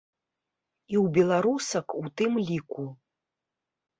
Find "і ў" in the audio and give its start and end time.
0.93-1.17